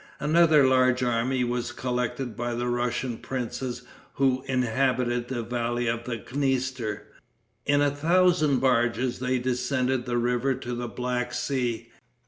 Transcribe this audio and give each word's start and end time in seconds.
Another 0.19 0.65
large 0.67 1.03
army 1.03 1.43
was 1.43 1.71
collected 1.71 2.35
by 2.35 2.55
the 2.55 2.65
Russian 2.65 3.19
princes 3.19 3.83
who 4.13 4.41
inhabited 4.47 5.27
the 5.27 5.43
valley 5.43 5.85
of 5.85 6.05
the 6.05 6.17
Dniester. 6.17 7.03
In 7.67 7.81
a 7.83 7.91
thousand 7.91 8.57
barges 8.57 9.19
they 9.19 9.37
descended 9.37 10.07
the 10.07 10.17
river 10.17 10.55
to 10.55 10.73
the 10.73 10.87
Black 10.87 11.35
Sea. 11.35 11.91